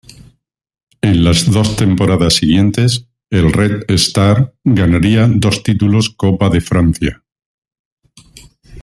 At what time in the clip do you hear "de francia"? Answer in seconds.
6.49-7.23